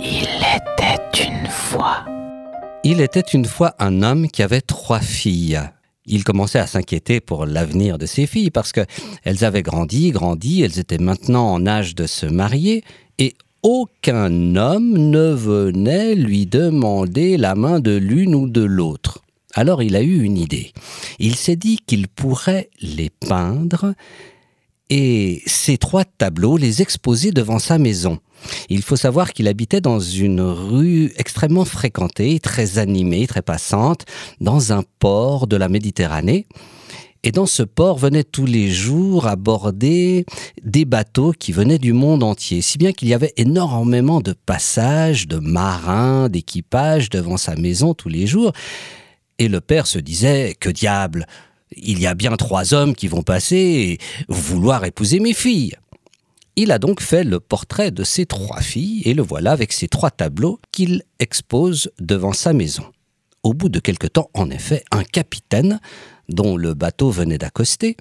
Il 0.00 0.24
était 0.24 1.24
une 1.26 1.48
fois. 1.48 2.04
Il 2.84 3.00
était 3.00 3.20
une 3.20 3.46
fois 3.46 3.74
un 3.78 4.02
homme 4.02 4.28
qui 4.28 4.42
avait 4.42 4.60
trois 4.60 5.00
filles. 5.00 5.60
Il 6.04 6.22
commençait 6.22 6.58
à 6.58 6.66
s'inquiéter 6.66 7.20
pour 7.20 7.46
l'avenir 7.46 7.98
de 7.98 8.06
ses 8.06 8.26
filles 8.26 8.50
parce 8.50 8.72
que 8.72 8.84
elles 9.24 9.44
avaient 9.44 9.62
grandi, 9.62 10.10
grandi, 10.10 10.62
elles 10.62 10.78
étaient 10.78 10.98
maintenant 10.98 11.52
en 11.52 11.66
âge 11.66 11.94
de 11.94 12.06
se 12.06 12.26
marier 12.26 12.84
et 13.18 13.34
aucun 13.62 14.54
homme 14.54 14.96
ne 14.96 15.32
venait 15.32 16.14
lui 16.14 16.46
demander 16.46 17.36
la 17.36 17.54
main 17.54 17.80
de 17.80 17.96
l'une 17.96 18.34
ou 18.34 18.48
de 18.48 18.62
l'autre. 18.62 19.22
Alors 19.54 19.82
il 19.82 19.96
a 19.96 20.02
eu 20.02 20.22
une 20.22 20.36
idée. 20.36 20.72
Il 21.18 21.34
s'est 21.34 21.56
dit 21.56 21.78
qu'il 21.86 22.08
pourrait 22.08 22.68
les 22.80 23.10
peindre 23.10 23.94
et 24.90 25.42
ces 25.46 25.78
trois 25.78 26.04
tableaux 26.04 26.56
les 26.56 26.82
exposer 26.82 27.32
devant 27.32 27.58
sa 27.58 27.78
maison. 27.78 28.18
Il 28.68 28.82
faut 28.82 28.96
savoir 28.96 29.32
qu'il 29.32 29.48
habitait 29.48 29.80
dans 29.80 29.98
une 29.98 30.40
rue 30.40 31.12
extrêmement 31.16 31.64
fréquentée, 31.64 32.38
très 32.38 32.78
animée, 32.78 33.26
très 33.26 33.42
passante, 33.42 34.04
dans 34.40 34.72
un 34.72 34.84
port 34.98 35.46
de 35.46 35.56
la 35.56 35.68
Méditerranée. 35.68 36.46
Et 37.22 37.32
dans 37.32 37.46
ce 37.46 37.64
port 37.64 37.98
venaient 37.98 38.22
tous 38.22 38.46
les 38.46 38.70
jours 38.70 39.26
aborder 39.26 40.24
des 40.62 40.84
bateaux 40.84 41.32
qui 41.32 41.50
venaient 41.50 41.78
du 41.78 41.92
monde 41.92 42.22
entier, 42.22 42.62
si 42.62 42.78
bien 42.78 42.92
qu'il 42.92 43.08
y 43.08 43.14
avait 43.14 43.32
énormément 43.36 44.20
de 44.20 44.32
passages, 44.32 45.26
de 45.26 45.38
marins, 45.38 46.28
d'équipages 46.28 47.10
devant 47.10 47.36
sa 47.36 47.56
maison 47.56 47.94
tous 47.94 48.08
les 48.08 48.28
jours. 48.28 48.52
Et 49.38 49.48
le 49.48 49.60
père 49.60 49.88
se 49.88 49.98
disait, 49.98 50.54
que 50.60 50.70
diable, 50.70 51.26
il 51.72 52.00
y 52.00 52.06
a 52.06 52.14
bien 52.14 52.36
trois 52.36 52.74
hommes 52.74 52.94
qui 52.94 53.08
vont 53.08 53.22
passer 53.22 53.56
et 53.56 53.98
vouloir 54.28 54.84
épouser 54.84 55.20
mes 55.20 55.34
filles. 55.34 55.76
Il 56.56 56.72
a 56.72 56.78
donc 56.78 57.02
fait 57.02 57.24
le 57.24 57.38
portrait 57.38 57.90
de 57.90 58.02
ses 58.02 58.24
trois 58.24 58.60
filles 58.60 59.02
et 59.04 59.12
le 59.12 59.22
voilà 59.22 59.52
avec 59.52 59.72
ses 59.72 59.88
trois 59.88 60.10
tableaux 60.10 60.58
qu'il 60.72 61.02
expose 61.18 61.90
devant 62.00 62.32
sa 62.32 62.52
maison. 62.52 62.84
Au 63.42 63.52
bout 63.52 63.68
de 63.68 63.78
quelque 63.78 64.06
temps, 64.06 64.30
en 64.32 64.50
effet, 64.50 64.82
un 64.90 65.04
capitaine, 65.04 65.80
dont 66.28 66.56
le 66.56 66.74
bateau 66.74 67.10
venait 67.10 67.38
d'accoster, 67.38 67.96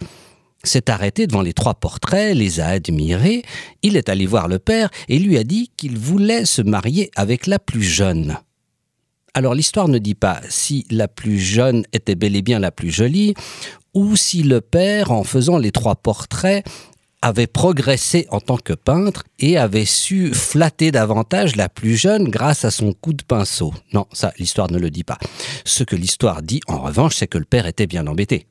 s'est 0.63 0.89
arrêté 0.89 1.27
devant 1.27 1.41
les 1.41 1.53
trois 1.53 1.75
portraits, 1.75 2.35
les 2.35 2.59
a 2.59 2.67
admirés, 2.67 3.43
il 3.83 3.97
est 3.97 4.09
allé 4.09 4.25
voir 4.25 4.47
le 4.47 4.57
père 4.57 4.89
et 5.09 5.19
lui 5.19 5.37
a 5.37 5.43
dit 5.43 5.69
qu'il 5.77 5.97
voulait 5.97 6.45
se 6.45 6.61
marier 6.61 7.11
avec 7.15 7.47
la 7.47 7.59
plus 7.59 7.83
jeune. 7.83 8.37
Alors 9.35 9.53
l'histoire 9.53 9.89
ne 9.89 9.97
dit 9.97 10.15
pas 10.15 10.39
si 10.47 10.85
la 10.89 11.09
plus 11.09 11.39
jeune 11.39 11.83
était 11.91 12.15
bel 12.15 12.37
et 12.37 12.41
bien 12.41 12.57
la 12.57 12.71
plus 12.71 12.89
jolie, 12.89 13.33
ou 13.93 14.15
si 14.15 14.43
le 14.43 14.61
père, 14.61 15.11
en 15.11 15.25
faisant 15.25 15.57
les 15.57 15.73
trois 15.73 15.95
portraits, 15.95 16.65
avait 17.21 17.45
progressé 17.45 18.27
en 18.29 18.39
tant 18.39 18.55
que 18.55 18.71
peintre 18.71 19.23
et 19.39 19.57
avait 19.57 19.83
su 19.83 20.33
flatter 20.33 20.91
davantage 20.91 21.57
la 21.57 21.67
plus 21.67 21.97
jeune 21.97 22.29
grâce 22.29 22.63
à 22.63 22.71
son 22.71 22.93
coup 22.93 23.11
de 23.11 23.23
pinceau. 23.23 23.73
Non, 23.91 24.05
ça, 24.13 24.31
l'histoire 24.39 24.71
ne 24.71 24.79
le 24.79 24.89
dit 24.89 25.03
pas. 25.03 25.17
Ce 25.65 25.83
que 25.83 25.97
l'histoire 25.97 26.41
dit, 26.41 26.61
en 26.67 26.79
revanche, 26.79 27.15
c'est 27.15 27.27
que 27.27 27.37
le 27.37 27.43
père 27.43 27.65
était 27.65 27.87
bien 27.87 28.07
embêté. 28.07 28.47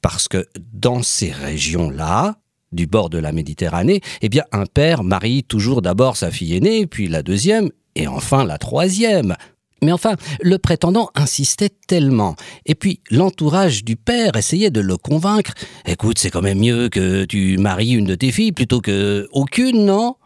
Parce 0.00 0.28
que 0.28 0.46
dans 0.72 1.02
ces 1.02 1.30
régions-là, 1.30 2.36
du 2.72 2.86
bord 2.86 3.10
de 3.10 3.18
la 3.18 3.32
Méditerranée, 3.32 4.00
eh 4.22 4.30
bien, 4.30 4.44
un 4.52 4.64
père 4.64 5.04
marie 5.04 5.44
toujours 5.44 5.82
d'abord 5.82 6.16
sa 6.16 6.30
fille 6.30 6.56
aînée, 6.56 6.86
puis 6.86 7.06
la 7.06 7.22
deuxième, 7.22 7.70
et 7.96 8.06
enfin 8.06 8.44
la 8.44 8.56
troisième. 8.56 9.36
Mais 9.82 9.92
enfin, 9.92 10.16
le 10.40 10.58
prétendant 10.58 11.10
insistait 11.14 11.70
tellement. 11.86 12.36
Et 12.66 12.74
puis, 12.74 13.00
l'entourage 13.10 13.84
du 13.84 13.96
père 13.96 14.36
essayait 14.36 14.70
de 14.70 14.80
le 14.80 14.96
convaincre. 14.96 15.52
Écoute, 15.86 16.18
c'est 16.18 16.30
quand 16.30 16.42
même 16.42 16.60
mieux 16.60 16.88
que 16.88 17.24
tu 17.24 17.56
maries 17.58 17.92
une 17.92 18.04
de 18.04 18.14
tes 18.14 18.32
filles 18.32 18.52
plutôt 18.52 18.80
que 18.80 19.28
aucune, 19.32 19.84
non? 19.84 20.16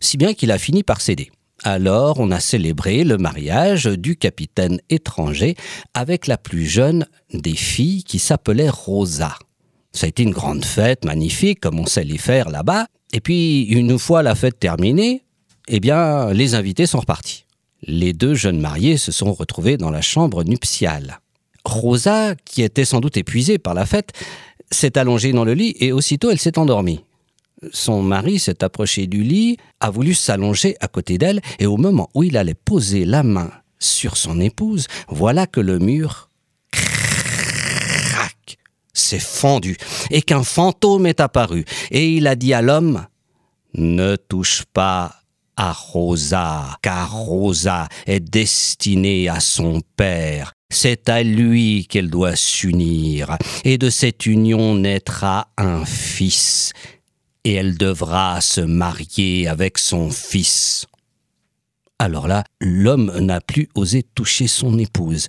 Si 0.00 0.16
bien 0.16 0.34
qu'il 0.34 0.50
a 0.50 0.58
fini 0.58 0.82
par 0.82 1.00
céder. 1.00 1.30
Alors, 1.64 2.18
on 2.18 2.30
a 2.32 2.40
célébré 2.40 3.04
le 3.04 3.18
mariage 3.18 3.84
du 3.84 4.16
capitaine 4.16 4.80
étranger 4.90 5.54
avec 5.94 6.26
la 6.26 6.36
plus 6.36 6.66
jeune 6.66 7.06
des 7.32 7.54
filles 7.54 8.02
qui 8.02 8.18
s'appelait 8.18 8.68
Rosa. 8.68 9.36
Ça 9.92 10.06
a 10.06 10.08
été 10.08 10.22
une 10.24 10.32
grande 10.32 10.64
fête, 10.64 11.04
magnifique, 11.04 11.60
comme 11.60 11.78
on 11.78 11.86
sait 11.86 12.04
les 12.04 12.18
faire 12.18 12.50
là-bas. 12.50 12.86
Et 13.12 13.20
puis, 13.20 13.62
une 13.64 13.98
fois 13.98 14.22
la 14.22 14.34
fête 14.34 14.58
terminée, 14.58 15.24
eh 15.68 15.78
bien, 15.78 16.32
les 16.32 16.54
invités 16.54 16.86
sont 16.86 17.00
repartis 17.00 17.41
les 17.82 18.12
deux 18.12 18.34
jeunes 18.34 18.60
mariés 18.60 18.96
se 18.96 19.12
sont 19.12 19.32
retrouvés 19.32 19.76
dans 19.76 19.90
la 19.90 20.02
chambre 20.02 20.44
nuptiale. 20.44 21.20
Rosa, 21.64 22.34
qui 22.44 22.62
était 22.62 22.84
sans 22.84 23.00
doute 23.00 23.16
épuisée 23.16 23.58
par 23.58 23.74
la 23.74 23.86
fête, 23.86 24.12
s'est 24.70 24.98
allongée 24.98 25.32
dans 25.32 25.44
le 25.44 25.54
lit 25.54 25.76
et 25.80 25.92
aussitôt 25.92 26.30
elle 26.30 26.38
s'est 26.38 26.58
endormie. 26.58 27.04
Son 27.72 28.02
mari 28.02 28.38
s'est 28.38 28.64
approché 28.64 29.06
du 29.06 29.22
lit, 29.22 29.56
a 29.80 29.90
voulu 29.90 30.14
s'allonger 30.14 30.76
à 30.80 30.88
côté 30.88 31.16
d'elle, 31.18 31.40
et 31.60 31.66
au 31.66 31.76
moment 31.76 32.08
où 32.14 32.24
il 32.24 32.36
allait 32.36 32.54
poser 32.54 33.04
la 33.04 33.22
main 33.22 33.50
sur 33.78 34.16
son 34.16 34.40
épouse, 34.40 34.88
voilà 35.08 35.46
que 35.46 35.60
le 35.60 35.78
mur 35.78 36.28
s'est 38.92 39.20
fendu, 39.20 39.76
et 40.10 40.22
qu'un 40.22 40.42
fantôme 40.42 41.06
est 41.06 41.20
apparu, 41.20 41.64
et 41.90 42.10
il 42.10 42.26
a 42.26 42.34
dit 42.34 42.52
à 42.52 42.62
l'homme 42.62 43.06
Ne 43.74 44.16
touche 44.16 44.64
pas 44.72 45.21
Rosa, 45.70 46.76
car 46.82 47.14
Rosa 47.14 47.88
est 48.06 48.18
destinée 48.18 49.28
à 49.28 49.38
son 49.38 49.80
père. 49.96 50.52
C'est 50.72 51.08
à 51.08 51.22
lui 51.22 51.86
qu'elle 51.86 52.10
doit 52.10 52.34
s'unir, 52.34 53.36
et 53.62 53.78
de 53.78 53.90
cette 53.90 54.26
union 54.26 54.74
naîtra 54.74 55.48
un 55.58 55.84
fils, 55.84 56.72
et 57.44 57.52
elle 57.52 57.76
devra 57.76 58.40
se 58.40 58.62
marier 58.62 59.46
avec 59.46 59.78
son 59.78 60.10
fils. 60.10 60.86
Alors 61.98 62.26
là, 62.26 62.42
l'homme 62.60 63.16
n'a 63.20 63.40
plus 63.40 63.68
osé 63.76 64.02
toucher 64.02 64.48
son 64.48 64.78
épouse. 64.78 65.28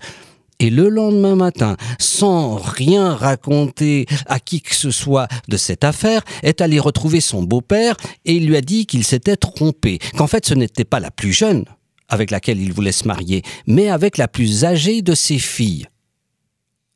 Et 0.59 0.69
le 0.69 0.90
lendemain 0.90 1.36
matin, 1.36 1.75
sans 2.00 2.56
rien 2.56 3.14
raconter 3.14 4.06
à 4.28 4.40
qui 4.40 4.62
que 4.62 4.75
ce 4.75 4.91
soit 4.91 5.28
de 5.47 5.58
cette 5.58 5.84
affaire, 5.84 6.22
est 6.41 6.62
allé 6.62 6.80
retrouver 6.80 7.22
son 7.22 7.44
beau-père 7.44 7.97
et 8.25 8.40
lui 8.40 8.56
a 8.56 8.62
dit 8.62 8.86
qu'il 8.86 9.03
s'était 9.03 9.36
trompé, 9.36 10.00
qu'en 10.16 10.28
fait 10.28 10.46
ce 10.46 10.53
n'était 10.53 10.86
pas 10.86 11.00
la 11.00 11.12
plus 11.12 11.34
jeune 11.34 11.66
avec 12.09 12.31
laquelle 12.31 12.62
il 12.62 12.72
voulait 12.72 12.91
se 12.91 13.08
marier, 13.08 13.41
mais 13.66 13.90
avec 13.90 14.18
la 14.18 14.28
plus 14.28 14.66
âgée 14.66 15.02
de 15.02 15.16
ses 15.16 15.40
filles. 15.40 15.88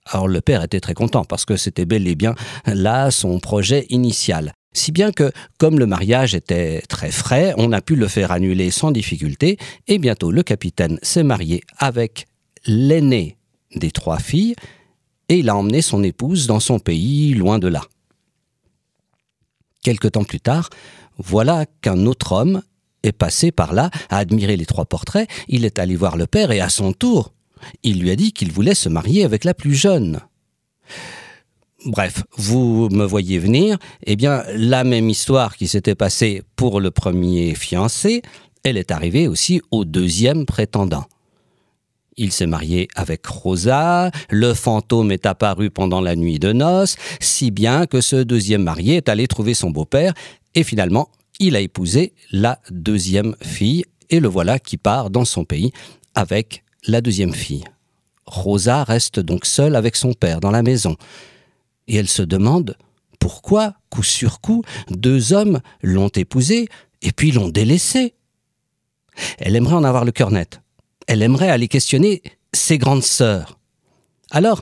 Alors 0.05 0.27
le 0.27 0.41
père 0.41 0.63
était 0.63 0.79
très 0.79 0.93
content 0.93 1.25
parce 1.25 1.43
que 1.43 1.57
c'était 1.57 1.85
bel 1.85 2.07
et 2.07 2.15
bien 2.15 2.35
là 2.65 3.11
son 3.11 3.39
projet 3.39 3.85
initial. 3.89 4.53
Si 4.73 4.91
bien 4.91 5.11
que, 5.11 5.31
comme 5.57 5.79
le 5.79 5.87
mariage 5.87 6.35
était 6.35 6.81
très 6.87 7.09
frais, 7.09 7.53
on 7.57 7.71
a 7.71 7.81
pu 7.81 7.95
le 7.95 8.07
faire 8.07 8.31
annuler 8.31 8.69
sans 8.69 8.91
difficulté, 8.91 9.57
et 9.87 9.97
bientôt 9.97 10.31
le 10.31 10.43
capitaine 10.43 10.99
s'est 11.01 11.23
marié 11.23 11.61
avec 11.79 12.27
l'aîné 12.67 13.37
des 13.75 13.91
trois 13.91 14.19
filles, 14.19 14.55
et 15.29 15.39
il 15.39 15.49
a 15.49 15.55
emmené 15.55 15.81
son 15.81 16.03
épouse 16.03 16.47
dans 16.47 16.59
son 16.59 16.79
pays, 16.79 17.33
loin 17.33 17.59
de 17.59 17.67
là. 17.67 17.81
Quelque 19.81 20.07
temps 20.07 20.23
plus 20.23 20.39
tard, 20.39 20.69
voilà 21.17 21.65
qu'un 21.81 22.05
autre 22.05 22.31
homme 22.31 22.61
est 23.03 23.11
passé 23.11 23.51
par 23.51 23.73
là, 23.73 23.89
a 24.09 24.17
admiré 24.17 24.57
les 24.57 24.65
trois 24.65 24.85
portraits, 24.85 25.29
il 25.47 25.65
est 25.65 25.79
allé 25.79 25.95
voir 25.95 26.17
le 26.17 26.27
père 26.27 26.51
et 26.51 26.59
à 26.59 26.69
son 26.69 26.93
tour, 26.93 27.33
il 27.83 27.99
lui 27.99 28.11
a 28.11 28.15
dit 28.15 28.31
qu'il 28.31 28.51
voulait 28.51 28.75
se 28.75 28.89
marier 28.89 29.23
avec 29.23 29.43
la 29.43 29.53
plus 29.53 29.75
jeune. 29.75 30.21
Bref, 31.85 32.23
vous 32.35 32.89
me 32.89 33.05
voyez 33.05 33.39
venir, 33.39 33.77
eh 34.05 34.15
bien, 34.15 34.43
la 34.55 34.83
même 34.83 35.09
histoire 35.09 35.55
qui 35.55 35.67
s'était 35.67 35.95
passée 35.95 36.41
pour 36.55 36.81
le 36.81 36.91
premier 36.91 37.55
fiancé, 37.55 38.23
elle 38.63 38.77
est 38.77 38.91
arrivée 38.91 39.27
aussi 39.27 39.61
au 39.71 39.85
deuxième 39.85 40.45
prétendant. 40.45 41.05
Il 42.19 42.31
s'est 42.31 42.47
marié 42.47 42.87
avec 42.95 43.23
Rosa, 43.27 44.09
le 44.31 44.55
fantôme 44.55 45.11
est 45.11 45.27
apparu 45.27 45.69
pendant 45.69 46.01
la 46.01 46.15
nuit 46.15 46.39
de 46.39 46.51
noces, 46.51 46.95
si 47.19 47.51
bien 47.51 47.85
que 47.85 48.01
ce 48.01 48.15
deuxième 48.15 48.63
marié 48.63 48.95
est 48.95 49.07
allé 49.07 49.27
trouver 49.27 49.53
son 49.53 49.69
beau-père, 49.69 50.15
et 50.55 50.63
finalement, 50.63 51.09
il 51.39 51.55
a 51.55 51.59
épousé 51.59 52.13
la 52.31 52.59
deuxième 52.71 53.35
fille, 53.43 53.85
et 54.09 54.19
le 54.19 54.27
voilà 54.27 54.57
qui 54.57 54.77
part 54.77 55.11
dans 55.11 55.25
son 55.25 55.45
pays 55.45 55.71
avec 56.15 56.63
la 56.87 57.01
deuxième 57.01 57.33
fille. 57.33 57.65
Rosa 58.25 58.83
reste 58.83 59.19
donc 59.19 59.45
seule 59.45 59.75
avec 59.75 59.95
son 59.95 60.13
père 60.13 60.39
dans 60.39 60.51
la 60.51 60.63
maison, 60.63 60.95
et 61.87 61.97
elle 61.97 62.09
se 62.09 62.23
demande 62.23 62.75
pourquoi, 63.19 63.75
coup 63.91 64.01
sur 64.01 64.41
coup, 64.41 64.63
deux 64.89 65.33
hommes 65.33 65.59
l'ont 65.83 66.09
épousée 66.09 66.67
et 67.03 67.11
puis 67.11 67.31
l'ont 67.31 67.49
délaissée. 67.49 68.15
Elle 69.37 69.55
aimerait 69.55 69.75
en 69.75 69.83
avoir 69.83 70.03
le 70.03 70.11
cœur 70.11 70.31
net 70.31 70.61
elle 71.07 71.21
aimerait 71.21 71.49
aller 71.49 71.67
questionner 71.67 72.21
ses 72.53 72.77
grandes 72.77 73.03
sœurs. 73.03 73.59
Alors, 74.31 74.61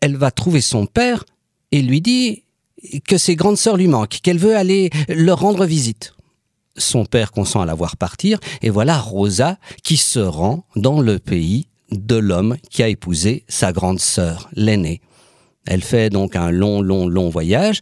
elle 0.00 0.16
va 0.16 0.30
trouver 0.30 0.60
son 0.60 0.86
père 0.86 1.24
et 1.72 1.82
lui 1.82 2.00
dit 2.00 2.44
que 3.06 3.16
ses 3.16 3.36
grandes 3.36 3.56
sœurs 3.56 3.76
lui 3.76 3.88
manquent, 3.88 4.20
qu'elle 4.22 4.38
veut 4.38 4.56
aller 4.56 4.90
leur 5.08 5.40
rendre 5.40 5.64
visite. 5.64 6.14
Son 6.76 7.04
père 7.04 7.32
consent 7.32 7.60
à 7.60 7.66
la 7.66 7.74
voir 7.74 7.96
partir, 7.96 8.38
et 8.60 8.70
voilà 8.70 8.98
Rosa 8.98 9.58
qui 9.82 9.96
se 9.96 10.18
rend 10.18 10.64
dans 10.74 11.00
le 11.00 11.18
pays 11.18 11.68
de 11.92 12.16
l'homme 12.16 12.56
qui 12.70 12.82
a 12.82 12.88
épousé 12.88 13.44
sa 13.48 13.72
grande 13.72 14.00
sœur, 14.00 14.48
l'aînée. 14.54 15.00
Elle 15.66 15.82
fait 15.82 16.10
donc 16.10 16.36
un 16.36 16.50
long, 16.50 16.82
long, 16.82 17.06
long 17.06 17.30
voyage, 17.30 17.80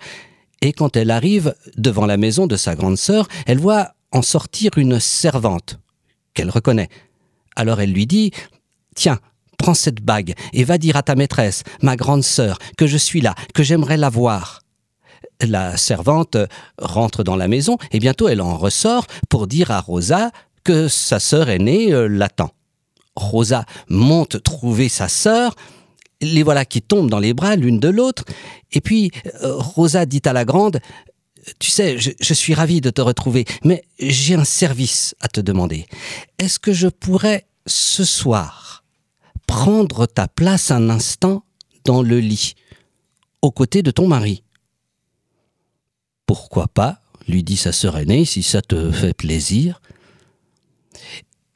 et 0.60 0.72
quand 0.72 0.96
elle 0.96 1.10
arrive 1.10 1.54
devant 1.76 2.06
la 2.06 2.16
maison 2.16 2.46
de 2.46 2.56
sa 2.56 2.76
grande 2.76 2.98
sœur, 2.98 3.26
elle 3.46 3.58
voit 3.58 3.94
en 4.12 4.22
sortir 4.22 4.70
une 4.76 5.00
servante 5.00 5.80
qu'elle 6.34 6.50
reconnaît. 6.50 6.88
Alors 7.56 7.80
elle 7.80 7.92
lui 7.92 8.06
dit 8.06 8.30
Tiens, 8.94 9.18
prends 9.58 9.74
cette 9.74 10.02
bague 10.02 10.34
et 10.52 10.64
va 10.64 10.78
dire 10.78 10.96
à 10.96 11.02
ta 11.02 11.14
maîtresse, 11.14 11.62
ma 11.82 11.96
grande 11.96 12.24
sœur, 12.24 12.58
que 12.76 12.86
je 12.86 12.96
suis 12.96 13.20
là, 13.20 13.34
que 13.54 13.62
j'aimerais 13.62 13.96
la 13.96 14.10
voir. 14.10 14.60
La 15.40 15.76
servante 15.76 16.36
rentre 16.78 17.24
dans 17.24 17.36
la 17.36 17.48
maison 17.48 17.78
et 17.90 17.98
bientôt 17.98 18.28
elle 18.28 18.40
en 18.40 18.56
ressort 18.56 19.06
pour 19.28 19.46
dire 19.46 19.70
à 19.70 19.80
Rosa 19.80 20.30
que 20.64 20.88
sa 20.88 21.18
sœur 21.18 21.48
aînée 21.48 21.92
euh, 21.92 22.06
l'attend. 22.06 22.50
Rosa 23.16 23.64
monte 23.88 24.42
trouver 24.42 24.88
sa 24.88 25.08
sœur, 25.08 25.54
les 26.20 26.42
voilà 26.42 26.64
qui 26.64 26.80
tombent 26.80 27.10
dans 27.10 27.18
les 27.18 27.34
bras 27.34 27.56
l'une 27.56 27.80
de 27.80 27.88
l'autre, 27.88 28.24
et 28.72 28.80
puis 28.80 29.10
euh, 29.42 29.56
Rosa 29.56 30.06
dit 30.06 30.22
à 30.24 30.32
la 30.32 30.44
grande 30.44 30.78
tu 31.58 31.70
sais, 31.70 31.98
je, 31.98 32.34
suis 32.34 32.54
ravie 32.54 32.80
de 32.80 32.90
te 32.90 33.00
retrouver, 33.00 33.44
mais 33.64 33.84
j'ai 33.98 34.34
un 34.34 34.44
service 34.44 35.14
à 35.20 35.28
te 35.28 35.40
demander. 35.40 35.86
Est-ce 36.38 36.58
que 36.58 36.72
je 36.72 36.88
pourrais, 36.88 37.46
ce 37.66 38.04
soir, 38.04 38.84
prendre 39.46 40.06
ta 40.06 40.28
place 40.28 40.70
un 40.70 40.88
instant 40.90 41.44
dans 41.84 42.02
le 42.02 42.20
lit, 42.20 42.54
aux 43.42 43.50
côtés 43.50 43.82
de 43.82 43.90
ton 43.90 44.06
mari? 44.06 44.44
Pourquoi 46.26 46.68
pas 46.68 47.02
lui 47.28 47.42
dit 47.42 47.56
sa 47.56 47.72
sœur 47.72 47.98
aînée, 47.98 48.24
si 48.24 48.42
ça 48.42 48.62
te 48.62 48.90
fait 48.90 49.14
plaisir. 49.14 49.80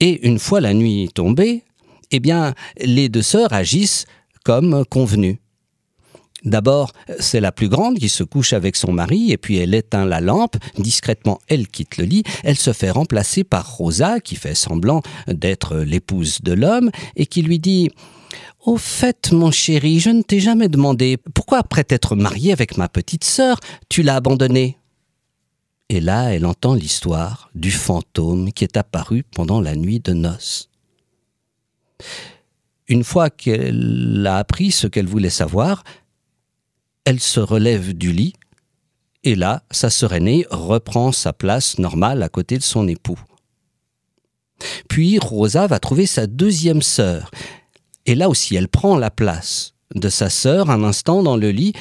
Et 0.01 0.27
une 0.27 0.39
fois 0.39 0.61
la 0.61 0.75
nuit 0.75 1.11
tombée, 1.15 1.65
eh 2.11 2.21
bien, 2.21 2.55
les 2.79 3.09
deux 3.09 3.23
sœurs 3.23 3.53
agissent 3.53 4.07
comme 4.45 4.85
convenu. 4.85 5.41
D'abord, 6.47 6.93
c'est 7.19 7.41
la 7.41 7.53
plus 7.53 7.69
grande 7.69 7.99
qui 7.99 8.09
se 8.09 8.23
couche 8.23 8.53
avec 8.53 8.77
son 8.77 8.93
mari 8.93 9.33
et 9.33 9.37
puis 9.37 9.59
elle 9.59 9.75
éteint 9.75 10.07
la 10.07 10.21
lampe. 10.21 10.57
Discrètement, 10.79 11.41
elle 11.49 11.67
quitte 11.67 11.99
le 11.99 12.05
lit. 12.05 12.23
Elle 12.45 12.57
se 12.57 12.73
fait 12.73 12.91
remplacer 12.91 13.43
par 13.43 13.77
Rosa 13.77 14.21
qui 14.21 14.37
fait 14.37 14.55
semblant 14.55 15.03
d'être 15.27 15.77
l'épouse 15.79 16.41
de 16.43 16.53
l'homme 16.53 16.91
et 17.17 17.27
qui 17.27 17.43
lui 17.43 17.59
dit 17.59 17.91
au 18.65 18.77
fait, 18.77 19.31
mon 19.33 19.51
chéri, 19.51 20.01
je 20.01 20.11
ne 20.11 20.23
t'ai 20.23 20.41
jamais 20.41 20.69
demandé 20.69 21.19
pourquoi, 21.35 21.59
après 21.59 21.85
t'être 21.85 22.17
marié 22.17 22.53
avec 22.53 22.77
ma 22.77 22.89
petite 22.89 23.23
sœur, 23.23 23.61
tu 23.89 24.03
l'as 24.03 24.17
abandonnée? 24.17 24.77
Et 25.89 26.01
là, 26.01 26.35
elle 26.35 26.45
entend 26.45 26.75
l'histoire 26.75 27.49
du 27.55 27.71
fantôme 27.71 28.53
qui 28.53 28.65
est 28.65 28.77
apparu 28.77 29.23
pendant 29.23 29.61
la 29.61 29.77
nuit 29.77 30.01
de 30.01 30.13
noces. 30.13 30.69
Une 32.89 33.05
fois 33.05 33.31
qu'elle 33.31 34.25
a 34.27 34.39
appris 34.39 34.73
ce 34.73 34.89
qu'elle 34.89 35.07
voulait 35.07 35.31
savoir, 35.31 35.85
elle 37.07 37.21
se 37.21 37.41
relève 37.41 37.95
du 37.95 38.13
lit, 38.13 38.35
et 39.23 39.37
là, 39.37 39.63
sa 39.71 39.91
sœur 39.91 40.13
aînée 40.13 40.45
reprend 40.51 41.13
sa 41.13 41.33
place 41.33 41.79
normale 41.79 42.23
à 42.23 42.29
côté 42.29 42.59
de 42.59 42.63
son 42.63 42.87
époux. 42.87 43.19
Puis 44.89 45.19
Rosa 45.19 45.67
va 45.67 45.79
trouver 45.79 46.05
sa 46.05 46.27
deuxième 46.27 46.83
sœur, 46.83 47.31
et 48.07 48.15
là 48.15 48.29
aussi 48.29 48.57
elle 48.57 48.69
prend 48.69 48.99
la 48.99 49.11
place 49.11 49.75
de 49.95 50.09
sa 50.09 50.29
sœur 50.29 50.69
un 50.69 50.83
instant 50.83 51.23
dans 51.23 51.37
le 51.37 51.51
lit, 51.51 51.73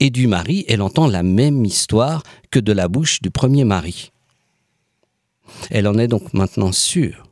et 0.00 0.10
du 0.10 0.26
mari, 0.28 0.64
elle 0.68 0.82
entend 0.82 1.08
la 1.08 1.22
même 1.22 1.64
histoire 1.64 2.22
que 2.50 2.58
de 2.58 2.72
la 2.72 2.88
bouche 2.88 3.20
du 3.20 3.30
premier 3.30 3.64
mari. 3.64 4.12
Elle 5.70 5.88
en 5.88 5.98
est 5.98 6.08
donc 6.08 6.32
maintenant 6.32 6.72
sûre 6.72 7.24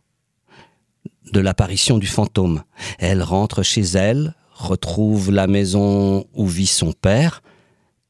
de 1.33 1.41
l'apparition 1.41 1.99
du 1.99 2.07
fantôme. 2.07 2.63
Elle 2.99 3.23
rentre 3.23 3.63
chez 3.63 3.83
elle, 3.83 4.35
retrouve 4.57 5.31
la 5.31 5.47
maison 5.47 6.27
où 6.35 6.47
vit 6.47 6.67
son 6.67 6.93
père 6.93 7.43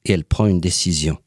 et 0.05 0.13
elle 0.13 0.25
prend 0.25 0.47
une 0.47 0.61
décision. 0.61 1.19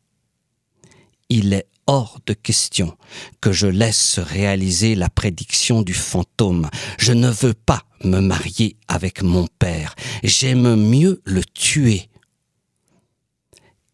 Il 1.30 1.54
est 1.54 1.68
hors 1.88 2.20
de 2.26 2.34
question 2.34 2.96
que 3.42 3.52
je 3.52 3.68
laisse 3.68 4.20
réaliser 4.20 4.96
la 4.96 5.10
prédiction 5.10 5.82
du 5.82 5.94
fantôme. 5.94 6.70
Je 6.98 7.14
ne 7.14 7.30
veux 7.30 7.54
pas 7.54 7.84
me 8.04 8.20
marier 8.20 8.78
avec 8.88 9.22
mon 9.22 9.48
père. 9.60 9.96
J'aime 10.24 10.76
mieux 10.76 11.22
le 11.26 11.44
tuer. 11.44 12.10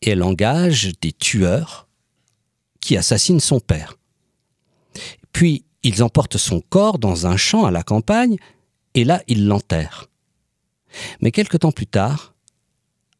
Et 0.01 0.12
elle 0.12 0.24
engage 0.24 0.92
des 1.01 1.13
tueurs 1.13 1.88
qui 2.81 2.98
assassinent 2.98 3.39
son 3.39 3.60
père. 3.60 3.95
Puis 5.33 5.66
ils 5.83 6.04
emportent 6.04 6.38
son 6.38 6.62
corps 6.62 7.00
dans 7.00 7.27
un 7.27 7.38
champ 7.38 7.66
à 7.66 7.72
la 7.72 7.83
campagne 7.83 8.38
et 8.94 9.04
là 9.04 9.24
ils 9.27 9.48
l'enterrent. 9.48 10.07
Mais 11.21 11.31
quelque 11.31 11.57
temps 11.57 11.71
plus 11.71 11.88
tard, 11.88 12.33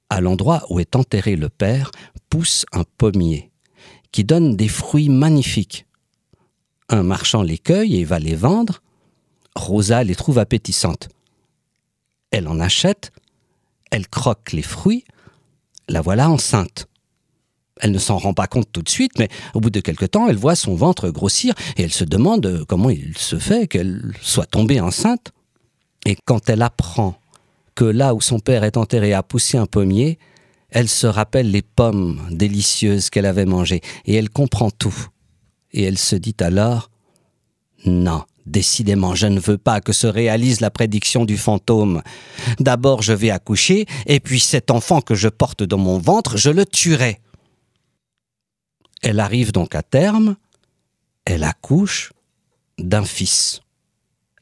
à 0.10 0.22
l'endroit 0.22 0.64
où 0.70 0.80
est 0.80 0.96
enterré 0.96 1.36
le 1.36 1.50
père, 1.50 1.92
pousse 2.30 2.66
un 2.72 2.84
pommier 2.98 3.52
qui 4.12 4.24
donne 4.24 4.56
des 4.56 4.68
fruits 4.68 5.10
magnifiques. 5.10 5.86
Un 6.90 7.04
marchand 7.04 7.42
les 7.42 7.58
cueille 7.58 7.98
et 7.98 8.06
va 8.06 8.20
les 8.20 8.36
vendre. 8.36 8.82
Rosa 9.56 10.04
les 10.04 10.16
trouve 10.16 10.40
appétissantes. 10.40 11.10
Elle 12.32 12.48
en 12.48 12.60
achète, 12.60 13.12
elle 13.92 14.08
croque 14.08 14.52
les 14.52 14.62
fruits, 14.62 15.06
la 15.88 16.02
voilà 16.02 16.30
enceinte. 16.30 16.88
Elle 17.82 17.92
ne 17.92 18.00
s'en 18.00 18.18
rend 18.18 18.34
pas 18.34 18.48
compte 18.48 18.72
tout 18.72 18.82
de 18.82 18.90
suite, 18.90 19.20
mais 19.20 19.30
au 19.54 19.60
bout 19.60 19.70
de 19.70 19.82
quelque 19.82 20.06
temps, 20.06 20.28
elle 20.28 20.38
voit 20.38 20.56
son 20.56 20.76
ventre 20.76 21.10
grossir 21.10 21.54
et 21.76 21.84
elle 21.84 21.92
se 21.92 22.06
demande 22.06 22.64
comment 22.68 22.90
il 22.90 23.18
se 23.18 23.38
fait 23.38 23.68
qu'elle 23.68 24.14
soit 24.22 24.46
tombée 24.46 24.80
enceinte. 24.80 25.32
Et 26.06 26.16
quand 26.26 26.50
elle 26.50 26.62
apprend 26.62 27.18
que 27.76 27.86
là 27.86 28.16
où 28.16 28.22
son 28.22 28.40
père 28.40 28.64
est 28.64 28.78
enterré 28.78 29.14
a 29.14 29.22
poussé 29.22 29.58
un 29.58 29.66
pommier, 29.66 30.18
elle 30.70 30.90
se 30.90 31.08
rappelle 31.08 31.52
les 31.52 31.62
pommes 31.62 32.20
délicieuses 32.32 33.10
qu'elle 33.10 33.26
avait 33.26 33.46
mangées, 33.46 33.82
et 34.06 34.16
elle 34.16 34.30
comprend 34.30 34.72
tout. 34.72 35.08
Et 35.72 35.84
elle 35.84 35.98
se 35.98 36.16
dit 36.16 36.36
alors 36.40 36.90
Non, 37.86 38.24
décidément, 38.46 39.16
je 39.16 39.28
ne 39.28 39.40
veux 39.40 39.58
pas 39.58 39.82
que 39.82 39.94
se 39.94 40.08
réalise 40.08 40.62
la 40.62 40.72
prédiction 40.72 41.26
du 41.26 41.38
fantôme. 41.38 42.02
D'abord 42.60 43.02
je 43.02 43.14
vais 43.14 43.30
accoucher, 43.30 43.86
et 44.06 44.20
puis 44.20 44.40
cet 44.40 44.72
enfant 44.72 45.02
que 45.02 45.16
je 45.16 45.30
porte 45.30 45.64
dans 45.64 45.78
mon 45.78 45.98
ventre, 45.98 46.38
je 46.38 46.50
le 46.50 46.66
tuerai. 46.66 47.20
Elle 49.02 49.20
arrive 49.20 49.52
donc 49.52 49.76
à 49.76 49.84
terme, 49.84 50.36
elle 51.26 51.44
accouche 51.44 52.12
d'un 52.80 53.06
fils. 53.06 53.62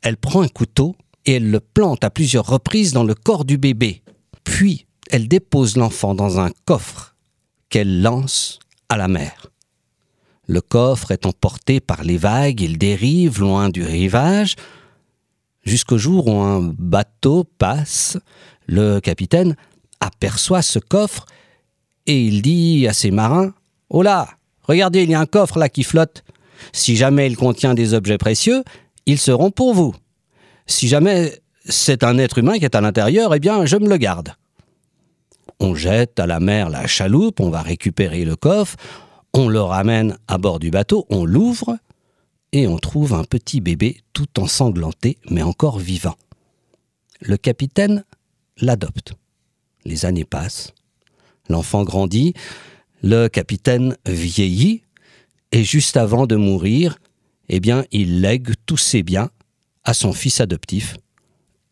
Elle 0.02 0.18
prend 0.18 0.42
un 0.42 0.48
couteau 0.48 0.96
et 1.26 1.34
elle 1.34 1.50
le 1.50 1.60
plante 1.60 2.04
à 2.04 2.10
plusieurs 2.10 2.46
reprises 2.46 2.94
dans 2.94 3.04
le 3.04 3.16
corps 3.16 3.46
du 3.46 3.58
bébé. 3.58 4.02
Puis, 4.44 4.86
elle 5.10 5.28
dépose 5.28 5.78
l'enfant 5.78 6.16
dans 6.16 6.40
un 6.40 6.52
coffre 6.66 7.16
qu'elle 7.70 8.02
lance 8.02 8.60
à 8.90 8.98
la 8.98 9.08
mer. 9.08 9.48
Le 10.48 10.62
coffre 10.62 11.12
est 11.12 11.26
emporté 11.26 11.80
par 11.80 12.04
les 12.04 12.18
vagues, 12.18 12.62
il 12.62 12.78
dérive 12.78 13.40
loin 13.40 13.70
du 13.70 13.84
rivage, 13.84 14.56
jusqu'au 15.64 15.98
jour 15.98 16.28
où 16.28 16.42
un 16.42 16.74
bateau 16.78 17.46
passe. 17.58 18.18
Le 18.68 19.00
capitaine 19.00 19.56
aperçoit 20.00 20.62
ce 20.62 20.80
coffre 20.80 21.26
et 22.06 22.22
il 22.22 22.42
dit 22.42 22.88
à 22.88 22.94
ses 22.94 23.12
marins 23.12 23.54
Oh 23.90 24.02
là, 24.02 24.28
regardez, 24.64 25.04
il 25.04 25.12
y 25.12 25.16
a 25.16 25.20
un 25.20 25.26
coffre 25.26 25.58
là 25.58 25.70
qui 25.70 25.84
flotte. 25.84 26.24
Si 26.72 26.96
jamais 26.96 27.28
il 27.28 27.38
contient 27.38 27.74
des 27.74 27.94
objets 27.94 28.18
précieux, 28.18 28.64
ils 29.06 29.20
seront 29.20 29.52
pour 29.52 29.74
vous. 29.74 29.94
Si 30.66 30.88
jamais 30.88 31.40
c'est 31.66 32.04
un 32.04 32.18
être 32.18 32.38
humain 32.38 32.58
qui 32.58 32.66
est 32.66 32.76
à 32.76 32.82
l'intérieur, 32.82 33.34
eh 33.34 33.40
bien, 33.40 33.66
je 33.66 33.78
me 33.78 33.90
le 33.90 33.98
garde. 33.98 34.34
On 35.60 35.76
jette 35.76 36.20
à 36.20 36.28
la 36.28 36.40
mer 36.40 36.70
la 36.70 36.88
chaloupe, 36.88 37.40
on 37.40 37.50
va 37.50 37.62
récupérer 37.62 38.26
le 38.26 38.36
coffre, 38.36 38.76
on 39.34 39.48
le 39.48 39.62
ramène 39.62 40.18
à 40.28 40.38
bord 40.38 40.60
du 40.60 40.72
bateau, 40.72 41.06
on 41.10 41.26
l'ouvre, 41.26 41.78
et 42.52 42.68
on 42.68 42.78
trouve 42.78 43.14
un 43.14 43.24
petit 43.24 43.62
bébé 43.62 44.02
tout 44.14 44.40
ensanglanté, 44.40 45.18
mais 45.30 45.42
encore 45.42 45.80
vivant. 45.80 46.16
Le 47.20 47.38
capitaine 47.38 48.04
l'adopte. 48.58 49.14
Les 49.86 50.06
années 50.06 50.26
passent, 50.26 50.74
l'enfant 51.50 51.84
grandit, 51.84 52.34
le 53.02 53.28
capitaine 53.28 53.98
vieillit, 54.06 54.84
et 55.52 55.64
juste 55.64 55.98
avant 55.98 56.26
de 56.26 56.36
mourir, 56.36 57.00
eh 57.50 57.60
bien, 57.60 57.86
il 57.92 58.22
lègue 58.22 58.54
tous 58.66 58.78
ses 58.78 59.04
biens 59.04 59.30
à 59.84 59.94
son 59.94 60.14
fils 60.14 60.40
adoptif. 60.42 60.96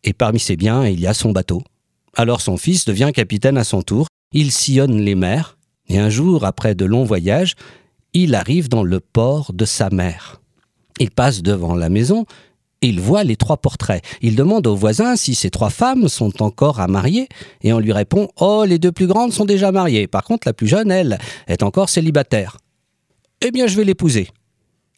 Et 0.04 0.14
parmi 0.14 0.40
ses 0.40 0.56
biens, 0.56 0.86
il 0.86 1.00
y 1.00 1.08
a 1.08 1.14
son 1.14 1.32
bateau. 1.32 1.62
Alors 2.16 2.42
son 2.42 2.58
fils 2.58 2.86
devient 2.86 3.12
capitaine 3.14 3.58
à 3.58 3.64
son 3.64 3.82
tour, 3.82 4.08
il 4.34 4.52
sillonne 4.52 5.00
les 5.00 5.16
mers, 5.16 5.58
et 5.88 6.00
un 6.00 6.10
jour, 6.10 6.46
après 6.46 6.76
de 6.76 6.86
longs 6.86 7.04
voyages, 7.04 7.56
il 8.14 8.36
arrive 8.36 8.70
dans 8.70 8.84
le 8.84 9.00
port 9.00 9.54
de 9.54 9.66
sa 9.66 9.90
mère. 9.90 10.42
Il 11.00 11.12
passe 11.12 11.42
devant 11.42 11.76
la 11.76 11.90
maison, 11.90 12.26
il 12.82 13.00
voit 13.00 13.24
les 13.24 13.36
trois 13.36 13.58
portraits. 13.58 14.04
Il 14.22 14.36
demande 14.36 14.68
aux 14.68 14.76
voisins 14.76 15.16
si 15.16 15.36
ces 15.36 15.50
trois 15.50 15.70
femmes 15.70 16.10
sont 16.10 16.42
encore 16.42 16.80
à 16.80 16.88
marier, 16.88 17.30
et 17.62 17.74
on 17.74 17.80
lui 17.80 17.94
répond 17.94 18.28
Oh, 18.38 18.66
les 18.66 18.80
deux 18.80 18.92
plus 18.92 19.08
grandes 19.08 19.34
sont 19.34 19.46
déjà 19.46 19.72
mariées. 19.72 20.08
Par 20.08 20.24
contre, 20.24 20.48
la 20.48 20.54
plus 20.54 20.68
jeune, 20.68 20.92
elle, 20.92 21.20
est 21.48 21.64
encore 21.64 21.90
célibataire. 21.90 22.58
Eh 23.42 23.52
bien, 23.52 23.68
je 23.68 23.78
vais 23.78 23.84
l'épouser. 23.84 24.30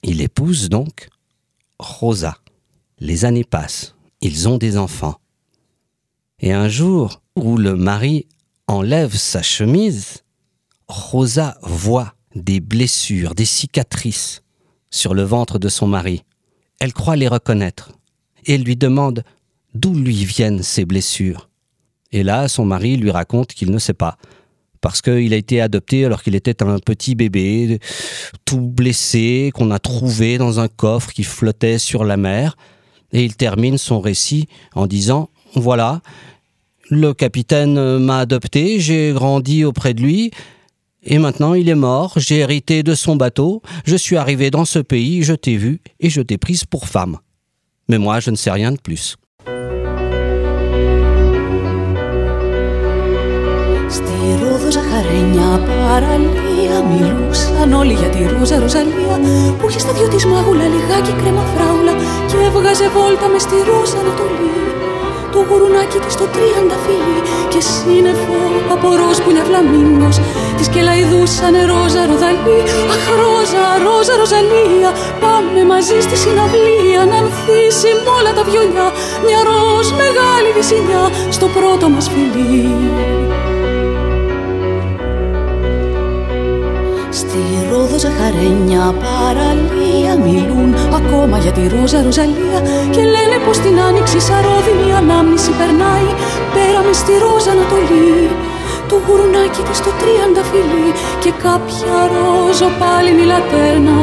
Il 0.01 0.21
épouse 0.21 0.69
donc 0.69 1.09
Rosa. 1.79 2.37
Les 2.99 3.25
années 3.25 3.43
passent, 3.43 3.95
ils 4.21 4.47
ont 4.47 4.57
des 4.57 4.77
enfants. 4.77 5.15
Et 6.39 6.53
un 6.53 6.69
jour 6.69 7.21
où 7.35 7.57
le 7.57 7.75
mari 7.75 8.27
enlève 8.67 9.15
sa 9.15 9.41
chemise, 9.41 10.23
Rosa 10.87 11.57
voit 11.61 12.13
des 12.35 12.59
blessures, 12.59 13.35
des 13.35 13.45
cicatrices 13.45 14.41
sur 14.89 15.13
le 15.13 15.23
ventre 15.23 15.59
de 15.59 15.69
son 15.69 15.87
mari. 15.87 16.23
Elle 16.79 16.93
croit 16.93 17.15
les 17.15 17.27
reconnaître 17.27 17.91
et 18.45 18.57
lui 18.57 18.75
demande 18.75 19.23
d'où 19.73 19.93
lui 19.93 20.25
viennent 20.25 20.63
ces 20.63 20.85
blessures. 20.85 21.49
Et 22.11 22.23
là, 22.23 22.47
son 22.47 22.65
mari 22.65 22.95
lui 22.95 23.09
raconte 23.09 23.53
qu'il 23.53 23.71
ne 23.71 23.79
sait 23.79 23.93
pas, 23.93 24.17
parce 24.81 25.01
qu'il 25.01 25.33
a 25.33 25.37
été 25.37 25.61
adopté 25.61 26.05
alors 26.05 26.21
qu'il 26.21 26.35
était 26.35 26.61
un 26.61 26.77
petit 26.77 27.15
bébé, 27.15 27.79
tout 28.45 28.61
blessé, 28.61 29.51
qu'on 29.53 29.71
a 29.71 29.79
trouvé 29.79 30.37
dans 30.37 30.59
un 30.59 30.67
coffre 30.67 31.11
qui 31.11 31.23
flottait 31.23 31.79
sur 31.79 32.03
la 32.03 32.17
mer. 32.17 32.55
Et 33.12 33.24
il 33.24 33.36
termine 33.36 33.78
son 33.78 34.00
récit 34.00 34.48
en 34.74 34.86
disant, 34.86 35.30
voilà, 35.54 36.00
le 36.90 37.14
capitaine 37.14 37.98
m'a 37.98 38.18
adopté, 38.18 38.80
j'ai 38.80 39.12
grandi 39.12 39.64
auprès 39.64 39.94
de 39.94 40.02
lui, 40.02 40.30
et 41.02 41.18
maintenant 41.18 41.54
il 41.54 41.68
est 41.68 41.74
mort, 41.74 42.14
j'ai 42.16 42.38
hérité 42.38 42.82
de 42.82 42.94
son 42.94 43.16
bateau, 43.16 43.62
je 43.84 43.96
suis 43.96 44.16
arrivé 44.16 44.50
dans 44.50 44.64
ce 44.64 44.78
pays, 44.78 45.22
je 45.22 45.34
t'ai 45.34 45.56
vu 45.56 45.80
et 46.00 46.10
je 46.10 46.20
t'ai 46.20 46.38
prise 46.38 46.64
pour 46.64 46.88
femme. 46.88 47.18
Mais 47.88 47.98
moi, 47.98 48.20
je 48.20 48.30
ne 48.30 48.36
sais 48.36 48.50
rien 48.50 48.72
de 48.72 48.78
plus. 48.78 49.16
Στη 53.88 54.18
Ρόδο 56.67 56.71
ζαχαρένια 56.71 56.71
παραλία 56.71 56.75
Μιλούσαν 56.89 57.73
όλοι 57.73 57.93
για 57.93 58.09
τη 58.13 58.19
Ρούζα 58.31 58.59
Ροζαλία 58.59 59.15
Που 59.59 59.69
είχε 59.69 59.79
στα 59.79 59.91
δυο 59.91 60.07
της 60.07 60.25
μάγουλα 60.25 60.65
λιγάκι 60.73 61.13
κρέμα 61.19 61.43
φράουλα 61.53 61.93
Και 62.29 62.37
έβγαζε 62.47 62.87
βόλτα 62.95 63.27
μες 63.31 63.41
στη 63.41 63.55
Ρούζα 63.67 63.97
Ανατολή. 64.03 64.51
Το 65.33 65.39
γουρουνάκι 65.47 65.99
της 66.03 66.13
στο 66.17 66.25
τριανταφύλι 66.33 67.19
Και 67.51 67.61
σύννεφο 67.69 68.39
από 68.73 68.87
ροζ 68.99 69.17
που 69.23 69.29
είναι 69.31 69.43
φλαμίγκος 69.47 70.17
Της 70.57 70.67
κελαϊδούσανε 70.73 71.61
Ρόζα 71.71 72.01
Ροδαλή 72.09 72.59
Αχ 72.93 73.03
Ρόζα, 73.21 73.65
Ρόζα 73.85 74.13
Ροζαλία 74.21 74.91
Πάμε 75.23 75.61
μαζί 75.71 75.97
στη 76.05 76.15
συναυλία 76.23 77.01
Να 77.11 77.17
ανθίσει 77.23 77.89
με 78.03 78.09
όλα 78.17 78.31
τα 78.37 78.43
βιολιά 78.47 78.87
Μια 79.25 79.39
ροζ 79.47 79.87
μεγάλη 80.01 80.49
βυσινιά 80.57 81.03
Στο 81.35 81.45
πρώτο 81.55 81.85
μας 81.93 82.05
φιλί 82.13 82.65
Ρόδο 87.93 88.07
ζαχαρένια 88.07 88.85
παραλία 89.03 90.13
Μιλούν 90.25 90.69
ακόμα 90.99 91.37
για 91.43 91.51
τη 91.57 91.63
Ρόζα 91.73 91.99
Ροζαλία 92.07 92.59
Και 92.93 93.03
λένε 93.13 93.37
πως 93.45 93.57
την 93.63 93.75
άνοιξη 93.87 94.19
σαρόδινη 94.27 94.89
ανάμνηση 95.01 95.51
περνάει 95.59 96.09
Πέρα 96.55 96.79
μες 96.85 96.97
στη 97.01 97.13
Ρόζα 97.23 97.51
Ανατολή. 97.55 98.21
Το 98.89 98.95
γουρουνάκι 99.05 99.61
της 99.67 99.79
το 99.85 99.91
τριανταφυλλί 99.99 100.89
Και 101.23 101.31
κάποια 101.45 101.95
ρόζο 102.13 102.69
πάλινη 102.79 103.25
λατέρνα. 103.31 103.97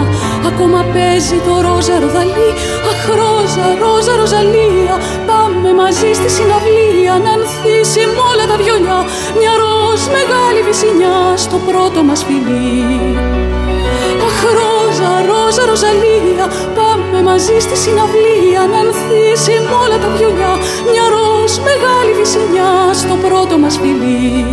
Ακόμα 0.51 0.81
παίζει 0.93 1.39
το 1.47 1.55
Ρόζα 1.67 1.97
Ροδαλή 2.03 2.51
Αχ 2.91 3.03
Ρόζα, 3.21 3.67
Ρόζα 3.83 4.15
Ροζαλία. 4.21 4.95
Πάμε 5.29 5.71
μαζί 5.81 6.11
στη 6.19 6.29
συναυλία 6.37 7.15
Να 7.25 7.31
ανθίσει 7.37 8.03
με 8.15 8.21
όλα 8.31 8.45
τα 8.51 8.57
βιολιά 8.61 9.01
Μια 9.39 9.53
ροζ 9.61 10.01
μεγάλη 10.17 10.61
βυσινιά 10.69 11.17
Στο 11.45 11.57
πρώτο 11.67 11.99
μας 12.09 12.21
φιλί. 12.27 12.71
Αχ 12.71 12.79
Ρόζα, 12.79 13.19
Ρόζα 13.19 13.50
Ροζαλία 16.41 16.75
Πάμε 16.79 17.23
μαζί 17.31 17.57
στη 17.67 17.77
συναυλία 17.83 18.63
Να 18.73 18.79
ανθίσει 18.85 19.55
με 19.69 19.75
όλα 19.85 19.99
τα 20.03 20.09
βιολιά 20.17 20.53
Μια 20.91 21.05
ροζ 21.15 21.53
μεγάλη 21.69 22.13
βυσινιά 22.19 22.73
Στο 23.01 23.15
πρώτο 23.25 23.55
μας 23.63 23.75
φιλί. 23.81 24.45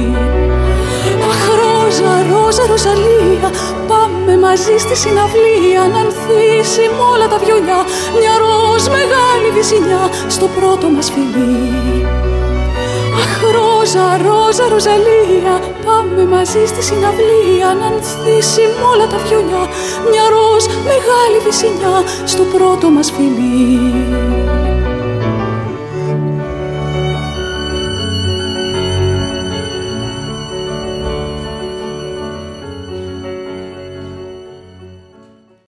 Αχ 1.31 1.43
Ρόζα, 1.59 2.11
Ρόζα 2.29 2.63
Ροζαλία 2.71 3.49
Πάμε 3.91 4.33
μαζί 4.45 4.75
στη 4.83 4.95
συναυλία 5.03 5.83
Να 5.93 5.99
ανθίσει 6.05 6.83
με 6.95 7.03
όλα 7.13 7.27
τα 7.31 7.37
βιολιά 7.43 7.79
Μια 8.19 8.33
ροζ 8.43 8.83
μεγάλη 8.97 9.49
βυσινιά 9.55 10.03
Στο 10.35 10.45
πρώτο 10.55 10.85
μας 10.95 11.07
φιλί. 11.13 12.05
Αχ, 13.21 13.33
Ρόζα, 13.87 14.17
Ρόζα, 14.17 14.67
Ροζαλία 14.67 15.61
Πάμε 15.85 16.25
μαζί 16.25 16.65
στη 16.65 16.83
συναυλία 16.83 17.73
Να 17.79 17.85
ανθίσει 17.85 18.61
με 18.61 18.83
όλα 18.93 19.07
τα 19.07 19.17
βιολιά 19.17 19.63
Μια 20.09 20.23
ροζ 20.29 20.65
μεγάλη 20.65 21.39
βυσινιά 21.45 22.03
Στο 22.25 22.43
πρώτο 22.43 22.89
μας 22.89 23.11
φιλί 23.11 24.46